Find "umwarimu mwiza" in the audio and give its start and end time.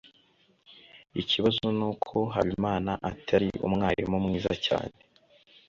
3.67-4.53